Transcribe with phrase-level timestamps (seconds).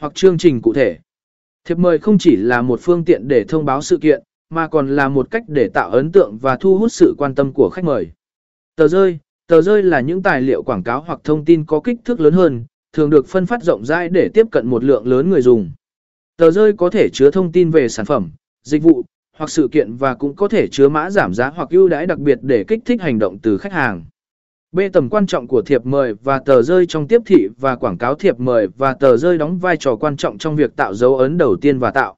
[0.00, 0.98] hoặc chương trình cụ thể.
[1.64, 4.88] Thiệp mời không chỉ là một phương tiện để thông báo sự kiện, mà còn
[4.96, 7.84] là một cách để tạo ấn tượng và thu hút sự quan tâm của khách
[7.84, 8.10] mời.
[8.76, 11.96] Tờ rơi, tờ rơi là những tài liệu quảng cáo hoặc thông tin có kích
[12.04, 15.30] thước lớn hơn, thường được phân phát rộng rãi để tiếp cận một lượng lớn
[15.30, 15.70] người dùng.
[16.36, 18.30] Tờ rơi có thể chứa thông tin về sản phẩm,
[18.62, 19.04] dịch vụ,
[19.36, 22.18] hoặc sự kiện và cũng có thể chứa mã giảm giá hoặc ưu đãi đặc
[22.18, 24.04] biệt để kích thích hành động từ khách hàng.
[24.72, 24.80] B.
[24.92, 28.14] Tầm quan trọng của thiệp mời và tờ rơi trong tiếp thị và quảng cáo
[28.14, 31.38] thiệp mời và tờ rơi đóng vai trò quan trọng trong việc tạo dấu ấn
[31.38, 32.16] đầu tiên và tạo